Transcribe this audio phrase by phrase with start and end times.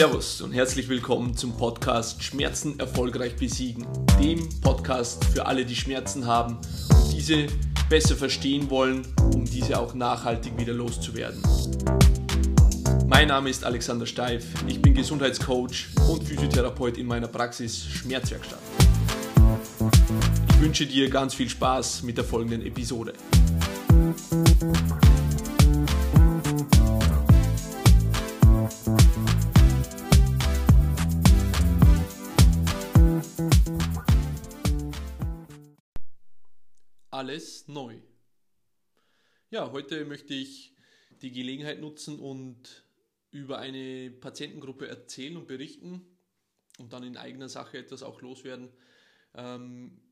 [0.00, 3.86] Servus und herzlich willkommen zum Podcast Schmerzen erfolgreich besiegen,
[4.18, 6.56] dem Podcast für alle, die Schmerzen haben
[6.88, 7.48] und diese
[7.90, 11.42] besser verstehen wollen, um diese auch nachhaltig wieder loszuwerden.
[13.08, 18.60] Mein Name ist Alexander Steif, ich bin Gesundheitscoach und Physiotherapeut in meiner Praxis Schmerzwerkstatt.
[20.48, 23.12] Ich wünsche dir ganz viel Spaß mit der folgenden Episode.
[37.30, 37.96] Alles neu.
[39.50, 40.74] Ja, heute möchte ich
[41.22, 42.84] die Gelegenheit nutzen und
[43.30, 46.04] über eine Patientengruppe erzählen und berichten
[46.78, 48.72] und dann in eigener Sache etwas auch loswerden.
[49.34, 50.02] Ähm,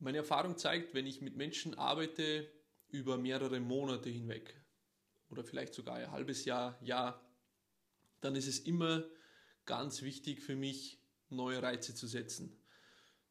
[0.00, 2.50] meine Erfahrung zeigt, wenn ich mit Menschen arbeite
[2.88, 4.60] über mehrere Monate hinweg
[5.30, 7.24] oder vielleicht sogar ein halbes Jahr, Jahr,
[8.20, 9.04] dann ist es immer
[9.64, 12.60] ganz wichtig für mich, neue Reize zu setzen.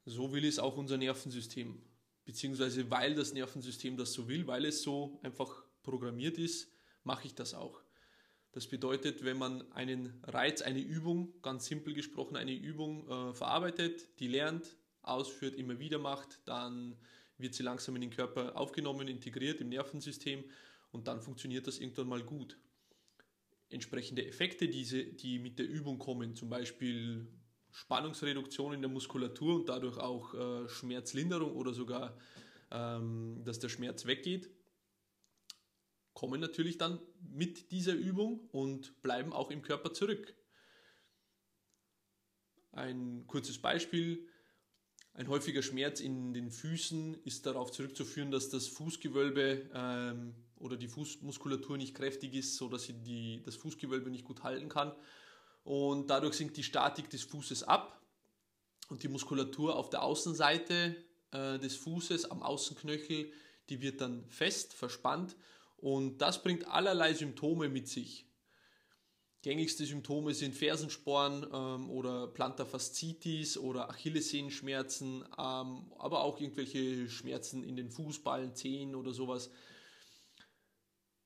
[0.05, 1.83] So will es auch unser Nervensystem
[2.27, 6.69] beziehungsweise weil das Nervensystem das so will, weil es so einfach programmiert ist,
[7.03, 7.81] mache ich das auch.
[8.51, 14.19] Das bedeutet, wenn man einen Reiz, eine Übung, ganz simpel gesprochen, eine Übung äh, verarbeitet,
[14.19, 16.97] die lernt, ausführt, immer wieder macht, dann
[17.37, 20.43] wird sie langsam in den Körper aufgenommen, integriert im Nervensystem
[20.91, 22.57] und dann funktioniert das irgendwann mal gut.
[23.69, 27.27] Entsprechende Effekte, diese, die mit der Übung kommen, zum Beispiel
[27.71, 32.17] Spannungsreduktion in der Muskulatur und dadurch auch äh, Schmerzlinderung oder sogar,
[32.71, 34.49] ähm, dass der Schmerz weggeht,
[36.13, 40.33] kommen natürlich dann mit dieser Übung und bleiben auch im Körper zurück.
[42.71, 44.27] Ein kurzes Beispiel.
[45.13, 50.87] Ein häufiger Schmerz in den Füßen ist darauf zurückzuführen, dass das Fußgewölbe ähm, oder die
[50.87, 54.93] Fußmuskulatur nicht kräftig ist, sodass sie die, das Fußgewölbe nicht gut halten kann
[55.67, 58.01] und dadurch sinkt die Statik des Fußes ab
[58.87, 60.95] und die Muskulatur auf der Außenseite
[61.31, 63.33] äh, des Fußes am Außenknöchel,
[63.67, 65.35] die wird dann fest, verspannt
[65.75, 68.25] und das bringt allerlei Symptome mit sich.
[69.41, 77.75] Gängigste Symptome sind Fersensporn ähm, oder Plantarfaszitis oder Achillessehenschmerzen, ähm, aber auch irgendwelche Schmerzen in
[77.75, 79.51] den Fußballen, Zehen oder sowas.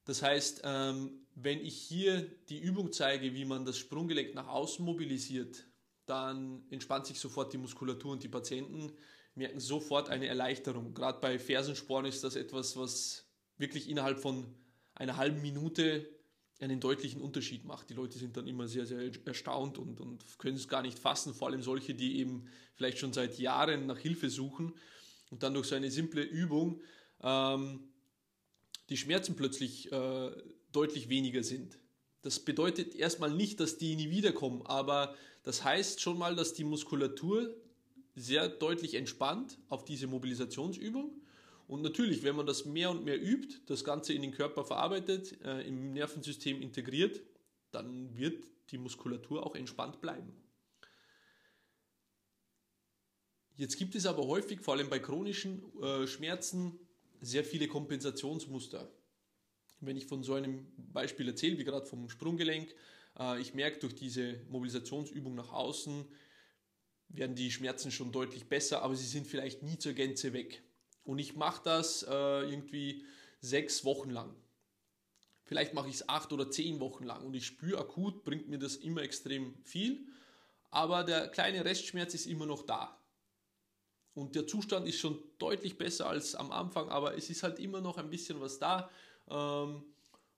[0.06, 4.84] Das heißt, ähm, wenn ich hier die Übung zeige, wie man das Sprunggelenk nach außen
[4.84, 5.66] mobilisiert,
[6.06, 8.92] dann entspannt sich sofort die Muskulatur und die Patienten
[9.36, 10.94] merken sofort eine Erleichterung.
[10.94, 14.54] Gerade bei Fersensporn ist das etwas, was wirklich innerhalb von
[14.96, 16.10] einer halben Minute
[16.60, 17.90] einen deutlichen Unterschied macht.
[17.90, 21.34] Die Leute sind dann immer sehr, sehr erstaunt und, und können es gar nicht fassen,
[21.34, 24.74] vor allem solche, die eben vielleicht schon seit Jahren nach Hilfe suchen
[25.30, 26.82] und dann durch so eine simple Übung
[27.24, 27.91] ähm,
[28.91, 30.31] die Schmerzen plötzlich äh,
[30.74, 31.79] deutlich weniger sind.
[32.24, 36.66] Das bedeutet erstmal nicht, dass die nie wiederkommen, aber das heißt schon mal, dass die
[36.66, 37.56] Muskulatur
[38.16, 41.22] sehr deutlich entspannt auf diese Mobilisationsübung.
[41.68, 45.41] Und natürlich, wenn man das mehr und mehr übt, das Ganze in den Körper verarbeitet,
[45.41, 47.22] äh, im Nervensystem integriert,
[47.72, 50.34] dann wird die Muskulatur auch entspannt bleiben.
[53.56, 56.78] Jetzt gibt es aber häufig, vor allem bei chronischen äh, Schmerzen,
[57.22, 58.92] sehr viele Kompensationsmuster.
[59.80, 62.74] Wenn ich von so einem Beispiel erzähle, wie gerade vom Sprunggelenk,
[63.18, 66.06] äh, ich merke durch diese Mobilisationsübung nach außen,
[67.09, 70.64] werden die Schmerzen schon deutlich besser, aber sie sind vielleicht nie zur Gänze weg.
[71.04, 73.06] Und ich mache das äh, irgendwie
[73.40, 74.36] sechs Wochen lang.
[75.44, 78.59] Vielleicht mache ich es acht oder zehn Wochen lang und ich spüre akut, bringt mir
[78.59, 80.08] das immer extrem viel,
[80.70, 83.01] aber der kleine Restschmerz ist immer noch da.
[84.14, 87.80] Und der Zustand ist schon deutlich besser als am Anfang, aber es ist halt immer
[87.80, 88.90] noch ein bisschen was da
[89.30, 89.84] ähm,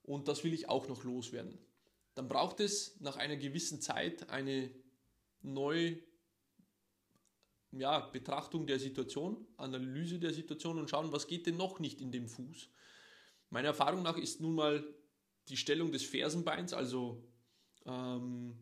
[0.04, 1.58] und das will ich auch noch loswerden.
[2.16, 4.70] Dann braucht es nach einer gewissen Zeit eine
[5.42, 5.98] neue
[7.72, 12.12] ja, Betrachtung der Situation, Analyse der Situation und schauen, was geht denn noch nicht in
[12.12, 12.70] dem Fuß.
[13.50, 14.84] Meiner Erfahrung nach ist nun mal
[15.48, 17.24] die Stellung des Fersenbeins, also
[17.86, 18.58] ähm,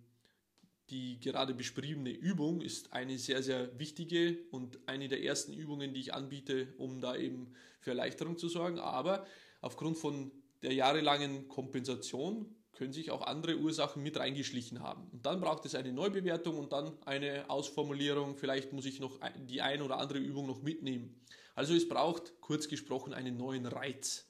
[0.92, 6.02] die gerade beschriebene Übung ist eine sehr, sehr wichtige und eine der ersten Übungen, die
[6.02, 8.78] ich anbiete, um da eben für Erleichterung zu sorgen.
[8.78, 9.26] Aber
[9.62, 15.08] aufgrund von der jahrelangen Kompensation können sich auch andere Ursachen mit reingeschlichen haben.
[15.12, 18.36] Und dann braucht es eine Neubewertung und dann eine Ausformulierung.
[18.36, 21.22] Vielleicht muss ich noch die ein oder andere Übung noch mitnehmen.
[21.56, 24.28] Also es braucht kurz gesprochen einen neuen Reiz.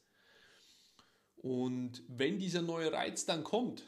[1.37, 3.83] Und wenn dieser neue Reiz dann kommt,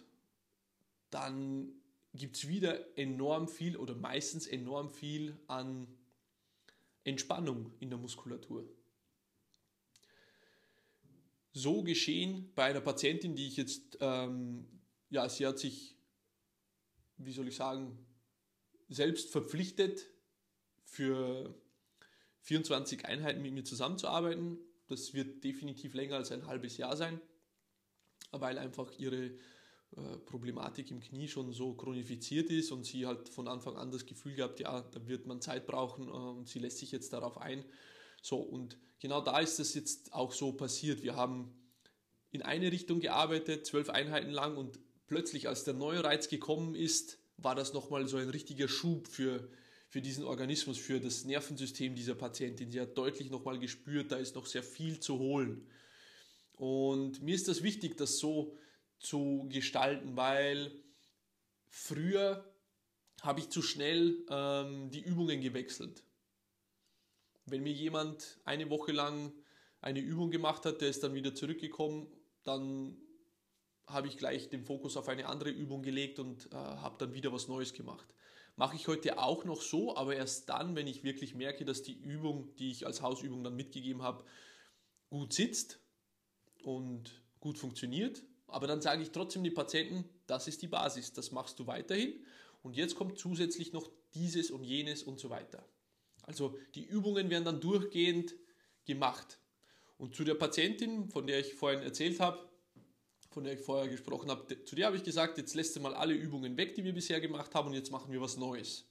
[1.12, 1.83] dann
[2.14, 5.88] gibt es wieder enorm viel oder meistens enorm viel an
[7.04, 8.68] Entspannung in der Muskulatur.
[11.54, 14.66] So geschehen bei einer Patientin, die ich jetzt, ähm,
[15.10, 15.94] ja, sie hat sich
[17.18, 17.98] wie soll ich sagen,
[18.90, 20.10] selbst verpflichtet,
[20.86, 21.56] für
[22.42, 24.60] 24 Einheiten mit mir zusammenzuarbeiten.
[24.88, 27.20] Das wird definitiv länger als ein halbes Jahr sein,
[28.32, 29.32] weil einfach ihre
[30.26, 34.36] Problematik im Knie schon so chronifiziert ist und sie halt von Anfang an das Gefühl
[34.36, 37.64] gehabt, ja, da wird man Zeit brauchen äh, und sie lässt sich jetzt darauf ein.
[38.22, 41.04] So, und genau da ist es jetzt auch so passiert.
[41.04, 41.54] Wir haben
[42.32, 47.20] in eine Richtung gearbeitet, zwölf Einheiten lang und plötzlich, als der neue Reiz gekommen ist,
[47.38, 49.48] war das nochmal so ein richtiger Schub für,
[49.90, 52.72] für diesen Organismus, für das Nervensystem dieser Patientin.
[52.72, 55.68] Sie hat deutlich nochmal gespürt, da ist noch sehr viel zu holen.
[56.54, 58.56] Und mir ist das wichtig, das so
[59.04, 60.72] zu gestalten, weil
[61.68, 62.54] früher
[63.22, 66.04] habe ich zu schnell ähm, die Übungen gewechselt.
[67.46, 69.34] Wenn mir jemand eine Woche lang
[69.82, 72.08] eine Übung gemacht hat, der ist dann wieder zurückgekommen,
[72.44, 72.98] dann
[73.86, 77.34] habe ich gleich den Fokus auf eine andere Übung gelegt und äh, habe dann wieder
[77.34, 78.14] was Neues gemacht.
[78.56, 82.00] Mache ich heute auch noch so, aber erst dann, wenn ich wirklich merke, dass die
[82.00, 84.24] Übung, die ich als Hausübung dann mitgegeben habe,
[85.10, 85.80] gut sitzt
[86.62, 88.24] und gut funktioniert,
[88.54, 92.24] aber dann sage ich trotzdem den Patienten, das ist die Basis, das machst du weiterhin.
[92.62, 95.66] Und jetzt kommt zusätzlich noch dieses und jenes und so weiter.
[96.24, 98.36] Also die Übungen werden dann durchgehend
[98.86, 99.40] gemacht.
[99.98, 102.48] Und zu der Patientin, von der ich vorhin erzählt habe,
[103.32, 105.96] von der ich vorher gesprochen habe, zu der habe ich gesagt, jetzt lässt du mal
[105.96, 108.86] alle Übungen weg, die wir bisher gemacht haben und jetzt machen wir was Neues.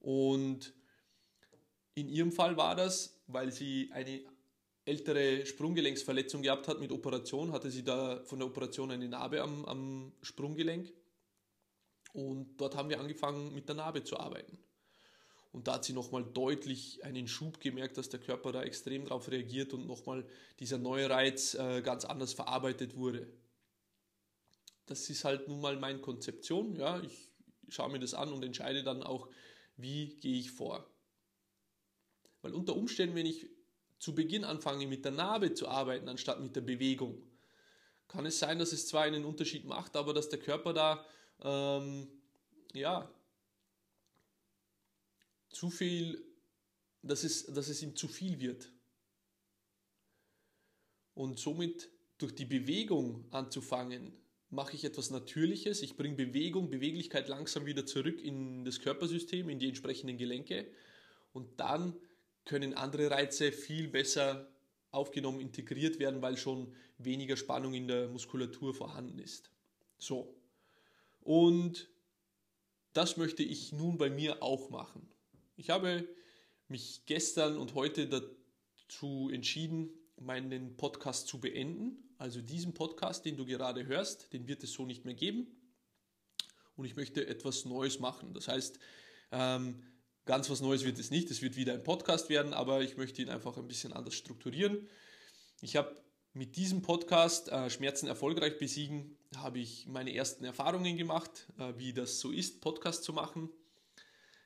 [0.00, 0.72] Und
[1.94, 4.22] in ihrem Fall war das, weil sie eine
[4.86, 9.64] ältere Sprunggelenksverletzung gehabt hat mit Operation, hatte sie da von der Operation eine Narbe am,
[9.64, 10.92] am Sprunggelenk.
[12.12, 14.58] Und dort haben wir angefangen mit der Narbe zu arbeiten.
[15.52, 19.28] Und da hat sie nochmal deutlich einen Schub gemerkt, dass der Körper da extrem darauf
[19.28, 20.24] reagiert und nochmal
[20.60, 23.26] dieser neue Reiz äh, ganz anders verarbeitet wurde.
[24.86, 26.76] Das ist halt nun mal meine Konzeption.
[26.76, 27.00] Ja?
[27.02, 27.30] Ich
[27.68, 29.28] schaue mir das an und entscheide dann auch,
[29.76, 30.88] wie gehe ich vor.
[32.42, 33.55] Weil unter Umständen, wenn ich
[33.98, 37.22] zu Beginn anfange mit der Narbe zu arbeiten, anstatt mit der Bewegung,
[38.08, 41.04] kann es sein, dass es zwar einen Unterschied macht, aber dass der Körper da
[41.42, 42.08] ähm,
[42.72, 43.10] ja,
[45.50, 46.24] zu viel,
[47.02, 48.70] dass es, dass es ihm zu viel wird.
[51.14, 51.88] Und somit
[52.18, 54.12] durch die Bewegung anzufangen,
[54.50, 55.82] mache ich etwas Natürliches.
[55.82, 60.70] Ich bringe Bewegung, Beweglichkeit langsam wieder zurück in das Körpersystem, in die entsprechenden Gelenke.
[61.32, 61.96] Und dann
[62.46, 64.48] können andere Reize viel besser
[64.90, 69.50] aufgenommen, integriert werden, weil schon weniger Spannung in der Muskulatur vorhanden ist.
[69.98, 70.34] So.
[71.20, 71.88] Und
[72.94, 75.06] das möchte ich nun bei mir auch machen.
[75.56, 76.08] Ich habe
[76.68, 82.14] mich gestern und heute dazu entschieden, meinen Podcast zu beenden.
[82.16, 85.46] Also diesen Podcast, den du gerade hörst, den wird es so nicht mehr geben.
[86.76, 88.32] Und ich möchte etwas Neues machen.
[88.32, 88.78] Das heißt,
[89.32, 89.82] ähm,
[90.26, 93.22] Ganz was Neues wird es nicht, es wird wieder ein Podcast werden, aber ich möchte
[93.22, 94.88] ihn einfach ein bisschen anders strukturieren.
[95.60, 95.94] Ich habe
[96.34, 101.92] mit diesem Podcast äh, Schmerzen erfolgreich besiegen, habe ich meine ersten Erfahrungen gemacht, äh, wie
[101.92, 103.50] das so ist, Podcast zu machen.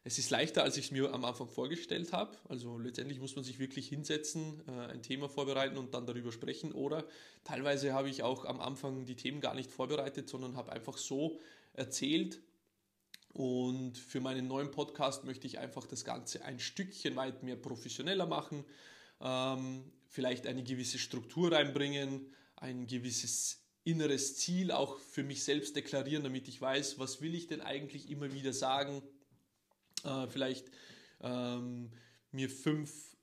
[0.04, 2.36] Es ist leichter, als ich es mir am Anfang vorgestellt habe.
[2.46, 6.72] Also letztendlich muss man sich wirklich hinsetzen, äh, ein Thema vorbereiten und dann darüber sprechen.
[6.72, 7.06] Oder
[7.42, 11.40] teilweise habe ich auch am Anfang die Themen gar nicht vorbereitet, sondern habe einfach so
[11.72, 12.42] erzählt,
[13.32, 18.26] und für meinen neuen Podcast möchte ich einfach das Ganze ein Stückchen weit mehr professioneller
[18.26, 18.64] machen,
[19.20, 26.24] ähm, vielleicht eine gewisse Struktur reinbringen, ein gewisses inneres Ziel auch für mich selbst deklarieren,
[26.24, 29.02] damit ich weiß, was will ich denn eigentlich immer wieder sagen.
[30.04, 30.70] Äh, vielleicht
[31.22, 31.90] ähm,
[32.32, 33.16] mir fünf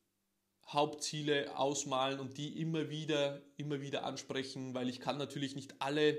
[0.67, 6.17] Hauptziele ausmalen und die immer wieder, immer wieder ansprechen, weil ich kann natürlich nicht alle,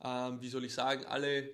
[0.00, 1.50] äh, wie soll ich sagen, alle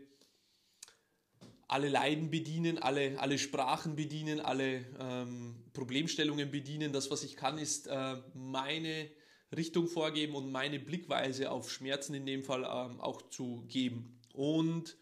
[1.75, 6.93] alle Leiden bedienen, alle, alle Sprachen bedienen, alle ähm, Problemstellungen bedienen.
[6.93, 9.11] Das, was ich kann, ist äh, meine
[9.57, 14.21] Richtung vorgeben und meine Blickweise auf Schmerzen in dem Fall ähm, auch zu geben.
[14.33, 14.97] Und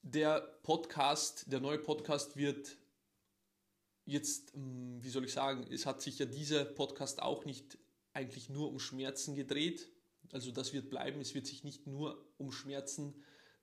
[0.00, 2.78] der Podcast, der neue Podcast wird
[4.06, 7.76] jetzt, ähm, wie soll ich sagen, es hat sich ja dieser Podcast auch nicht
[8.14, 9.90] eigentlich nur um Schmerzen gedreht,
[10.34, 11.20] also das wird bleiben.
[11.20, 13.14] Es wird sich nicht nur um Schmerzen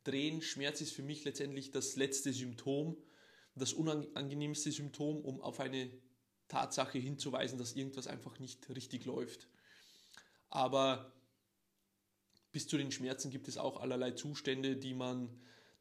[0.05, 0.41] drehen.
[0.41, 2.95] Schmerz ist für mich letztendlich das letzte Symptom,
[3.55, 5.91] das unangenehmste Symptom, um auf eine
[6.47, 9.49] Tatsache hinzuweisen, dass irgendwas einfach nicht richtig läuft.
[10.49, 11.11] Aber
[12.53, 15.29] bis zu den Schmerzen gibt es auch allerlei Zustände, die man,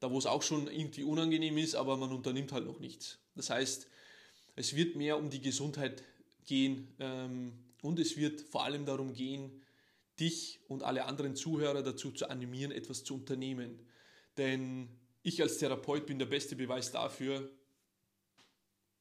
[0.00, 3.18] da wo es auch schon irgendwie unangenehm ist, aber man unternimmt halt noch nichts.
[3.36, 3.86] Das heißt,
[4.56, 6.02] es wird mehr um die Gesundheit
[6.46, 9.62] gehen ähm, und es wird vor allem darum gehen,
[10.20, 13.86] dich und alle anderen Zuhörer dazu zu animieren, etwas zu unternehmen.
[14.36, 14.88] Denn
[15.22, 17.50] ich als Therapeut bin der beste Beweis dafür,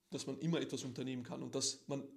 [0.09, 2.07] dass man immer etwas unternehmen kann und dass man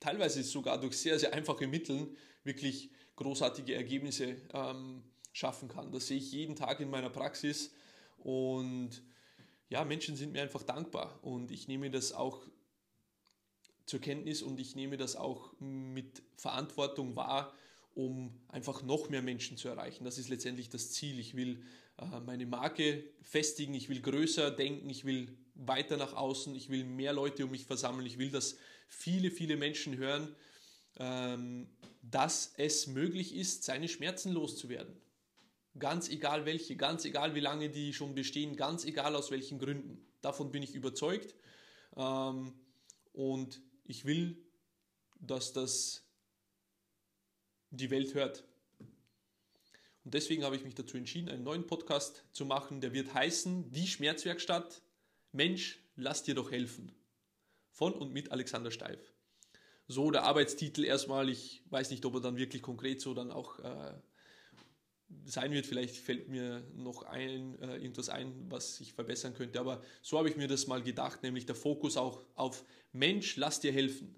[0.00, 5.90] teilweise sogar durch sehr, sehr einfache Mittel wirklich großartige Ergebnisse ähm, schaffen kann.
[5.92, 7.72] Das sehe ich jeden Tag in meiner Praxis
[8.18, 9.02] und
[9.68, 12.46] ja, Menschen sind mir einfach dankbar und ich nehme das auch
[13.86, 17.52] zur Kenntnis und ich nehme das auch mit Verantwortung wahr,
[17.94, 20.04] um einfach noch mehr Menschen zu erreichen.
[20.04, 21.18] Das ist letztendlich das Ziel.
[21.18, 21.62] Ich will
[21.98, 26.84] äh, meine Marke festigen, ich will größer denken, ich will weiter nach außen, ich will
[26.84, 28.56] mehr Leute um mich versammeln, ich will, dass
[28.88, 30.34] viele, viele Menschen hören,
[30.98, 31.68] ähm,
[32.02, 34.96] dass es möglich ist, seine Schmerzen loszuwerden.
[35.78, 40.04] Ganz egal welche, ganz egal wie lange die schon bestehen, ganz egal aus welchen Gründen.
[40.20, 41.34] Davon bin ich überzeugt.
[41.96, 42.52] Ähm,
[43.12, 44.36] und ich will,
[45.20, 46.04] dass das
[47.76, 48.44] die Welt hört.
[50.04, 52.80] Und deswegen habe ich mich dazu entschieden, einen neuen Podcast zu machen.
[52.80, 54.82] Der wird heißen Die Schmerzwerkstatt.
[55.32, 56.92] Mensch, lass dir doch helfen.
[57.70, 59.00] Von und mit Alexander Steif.
[59.88, 61.28] So der Arbeitstitel erstmal.
[61.28, 63.94] Ich weiß nicht, ob er dann wirklich konkret so dann auch äh,
[65.24, 65.66] sein wird.
[65.66, 69.58] Vielleicht fällt mir noch ein, äh, irgendwas ein, was ich verbessern könnte.
[69.58, 73.60] Aber so habe ich mir das mal gedacht, nämlich der Fokus auch auf Mensch, lass
[73.60, 74.14] dir helfen.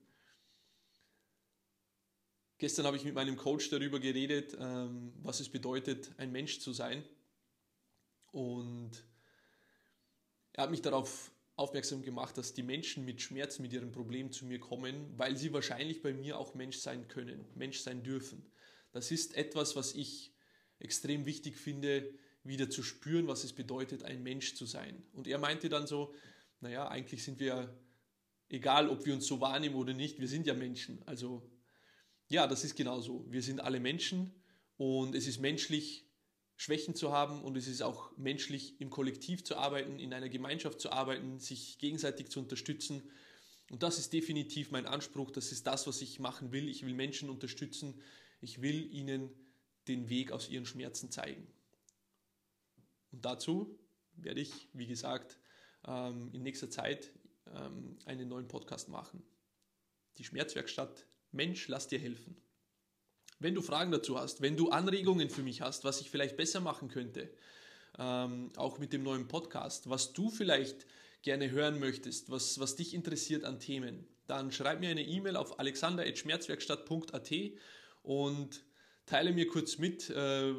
[2.59, 6.73] Gestern habe ich mit meinem Coach darüber geredet, ähm, was es bedeutet, ein Mensch zu
[6.73, 7.05] sein.
[8.33, 8.93] Und
[10.55, 14.47] er hat mich darauf aufmerksam gemacht, dass die Menschen mit Schmerzen, mit ihren Problemen zu
[14.47, 18.51] mir kommen, weil sie wahrscheinlich bei mir auch Mensch sein können, Mensch sein dürfen.
[18.93, 20.33] Das ist etwas, was ich
[20.79, 22.11] extrem wichtig finde,
[22.43, 25.03] wieder zu spüren, was es bedeutet, ein Mensch zu sein.
[25.13, 26.15] Und er meinte dann so,
[26.61, 27.75] naja, eigentlich sind wir,
[28.49, 31.03] egal ob wir uns so wahrnehmen oder nicht, wir sind ja Menschen.
[31.07, 31.43] Also
[32.29, 33.25] ja, das ist genauso.
[33.29, 34.33] Wir sind alle Menschen
[34.77, 36.05] und es ist menschlich,
[36.57, 40.81] Schwächen zu haben und es ist auch menschlich, im Kollektiv zu arbeiten, in einer Gemeinschaft
[40.81, 43.03] zu arbeiten, sich gegenseitig zu unterstützen.
[43.71, 46.69] Und das ist definitiv mein Anspruch, das ist das, was ich machen will.
[46.69, 48.01] Ich will Menschen unterstützen,
[48.41, 49.31] ich will ihnen
[49.87, 51.47] den Weg aus ihren Schmerzen zeigen.
[53.13, 53.79] Und dazu
[54.15, 55.39] werde ich, wie gesagt,
[55.87, 57.13] ähm, in nächster Zeit
[57.55, 59.23] ähm, einen neuen Podcast machen.
[60.19, 61.07] Die Schmerzwerkstatt
[61.37, 62.37] Mensch, lass dir helfen.
[63.39, 66.61] Wenn du Fragen dazu hast, wenn du Anregungen für mich hast, was ich vielleicht besser
[66.61, 67.31] machen könnte,
[67.99, 70.87] ähm, auch mit dem neuen Podcast, was du vielleicht
[71.23, 75.59] gerne hören möchtest, was, was dich interessiert an Themen, dann schreib mir eine E-Mail auf
[75.59, 77.33] alexander.schmerzwerkstatt.at
[78.03, 78.65] und
[79.05, 80.55] teile mir kurz mit, äh,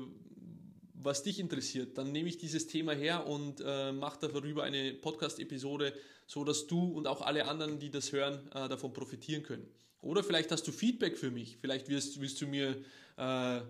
[0.94, 1.98] was dich interessiert.
[1.98, 5.94] Dann nehme ich dieses Thema her und äh, mache darüber eine Podcast-Episode,
[6.28, 9.68] so dass du und auch alle anderen, die das hören, äh, davon profitieren können.
[10.02, 11.58] Oder vielleicht hast du Feedback für mich.
[11.60, 12.84] Vielleicht wirst, willst du mir
[13.18, 13.62] äh,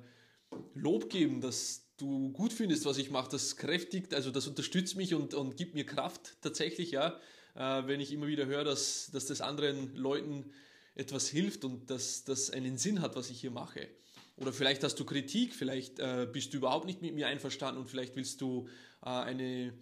[0.76, 3.30] Lob geben, dass du gut findest, was ich mache.
[3.32, 7.20] Das kräftigt, also das unterstützt mich und, und gibt mir Kraft tatsächlich, ja.
[7.56, 10.52] Äh, wenn ich immer wieder höre, dass, dass das anderen Leuten
[10.96, 13.88] etwas hilft und dass das einen Sinn hat, was ich hier mache.
[14.36, 17.90] Oder vielleicht hast du Kritik, vielleicht äh, bist du überhaupt nicht mit mir einverstanden und
[17.90, 18.68] vielleicht willst du
[19.04, 19.74] äh, eine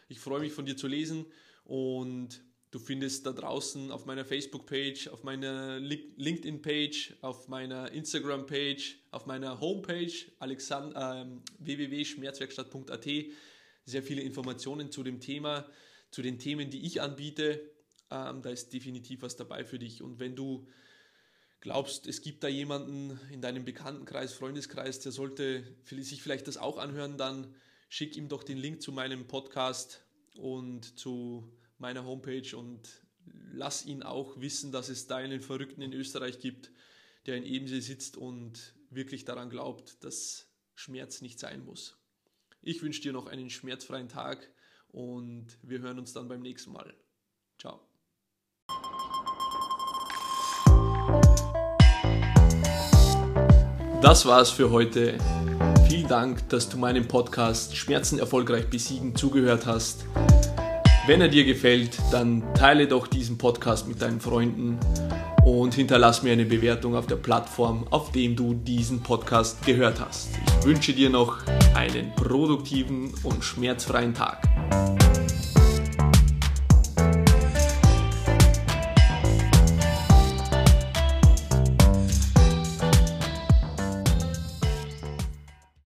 [0.07, 1.25] Ich freue mich von dir zu lesen
[1.63, 9.27] und Du findest da draußen auf meiner Facebook-Page, auf meiner LinkedIn-Page, auf meiner Instagram-Page, auf
[9.27, 10.11] meiner Homepage
[10.41, 11.25] äh,
[11.59, 13.07] www.schmerzwerkstatt.at
[13.85, 15.65] sehr viele Informationen zu dem Thema,
[16.11, 17.61] zu den Themen, die ich anbiete.
[18.15, 20.01] Ähm, da ist definitiv was dabei für dich.
[20.01, 20.67] Und wenn du
[21.61, 26.77] glaubst, es gibt da jemanden in deinem Bekanntenkreis, Freundeskreis, der sollte sich vielleicht das auch
[26.77, 27.55] anhören, dann
[27.89, 30.03] schick ihm doch den Link zu meinem Podcast
[30.37, 32.81] und zu meiner Homepage und
[33.51, 36.71] lass ihn auch wissen, dass es da einen Verrückten in Österreich gibt,
[37.25, 41.97] der in Ebensee sitzt und wirklich daran glaubt, dass Schmerz nicht sein muss.
[42.61, 44.51] Ich wünsche dir noch einen schmerzfreien Tag
[44.87, 46.93] und wir hören uns dann beim nächsten Mal.
[47.57, 47.84] Ciao.
[54.05, 55.15] Das war's für heute.
[55.89, 60.05] Vielen Dank, dass du meinem Podcast Schmerzen erfolgreich besiegen zugehört hast.
[61.07, 64.77] Wenn er dir gefällt, dann teile doch diesen Podcast mit deinen Freunden
[65.43, 70.29] und hinterlass mir eine Bewertung auf der Plattform, auf dem du diesen Podcast gehört hast.
[70.59, 71.39] Ich wünsche dir noch
[71.73, 74.43] einen produktiven und schmerzfreien Tag.